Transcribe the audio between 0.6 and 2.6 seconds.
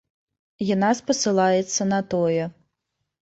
Яна спасылаецца на тое,.